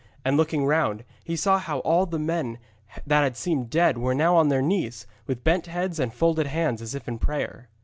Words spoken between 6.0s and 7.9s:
folded hands as if in prayer.